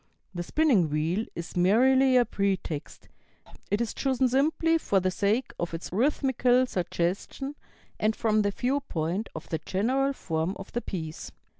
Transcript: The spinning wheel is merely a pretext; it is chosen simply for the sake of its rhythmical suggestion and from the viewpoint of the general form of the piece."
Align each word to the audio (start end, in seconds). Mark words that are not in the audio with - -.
The 0.33 0.41
spinning 0.41 0.89
wheel 0.89 1.27
is 1.35 1.55
merely 1.55 2.17
a 2.17 2.25
pretext; 2.25 3.07
it 3.69 3.81
is 3.81 3.93
chosen 3.93 4.27
simply 4.27 4.79
for 4.79 4.99
the 4.99 5.11
sake 5.11 5.53
of 5.59 5.75
its 5.75 5.93
rhythmical 5.93 6.65
suggestion 6.65 7.53
and 7.99 8.15
from 8.15 8.41
the 8.41 8.49
viewpoint 8.49 9.29
of 9.35 9.47
the 9.49 9.59
general 9.59 10.13
form 10.13 10.55
of 10.57 10.71
the 10.71 10.81
piece." 10.81 11.31